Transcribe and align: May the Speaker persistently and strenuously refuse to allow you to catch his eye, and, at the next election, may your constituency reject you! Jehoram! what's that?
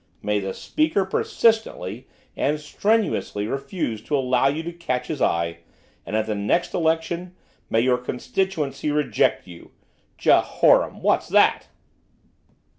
May 0.23 0.39
the 0.39 0.55
Speaker 0.55 1.05
persistently 1.05 2.07
and 2.35 2.59
strenuously 2.59 3.45
refuse 3.45 4.01
to 4.05 4.17
allow 4.17 4.47
you 4.47 4.63
to 4.63 4.73
catch 4.73 5.05
his 5.09 5.21
eye, 5.21 5.59
and, 6.07 6.15
at 6.15 6.25
the 6.25 6.33
next 6.33 6.73
election, 6.73 7.35
may 7.69 7.81
your 7.81 7.99
constituency 7.99 8.89
reject 8.89 9.45
you! 9.45 9.73
Jehoram! 10.17 11.03
what's 11.03 11.27
that? 11.27 11.67